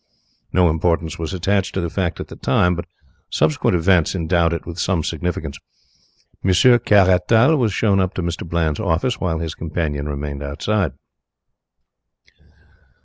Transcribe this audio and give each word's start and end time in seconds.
No 0.51 0.67
importance 0.71 1.19
was 1.19 1.31
attached 1.31 1.75
to 1.75 1.79
the 1.81 1.91
fact 1.91 2.19
at 2.19 2.27
the 2.27 2.35
time, 2.35 2.73
but 2.73 2.85
subsequent 3.29 3.75
events 3.75 4.15
endowed 4.15 4.51
it 4.51 4.65
with 4.65 4.79
some 4.79 5.03
significance. 5.03 5.59
Monsieur 6.41 6.79
Caratal 6.79 7.55
was 7.55 7.71
shown 7.71 7.99
up 7.99 8.15
to 8.15 8.23
Mr. 8.23 8.43
Bland's 8.49 8.79
office, 8.79 9.19
while 9.19 9.37
his 9.37 9.53
companion 9.53 10.09
remained 10.09 10.41
outside. 10.41 10.93